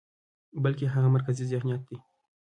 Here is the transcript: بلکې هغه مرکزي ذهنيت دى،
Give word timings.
بلکې 0.63 0.85
هغه 0.93 1.07
مرکزي 1.15 1.43
ذهنيت 1.51 1.81
دى، 1.87 1.97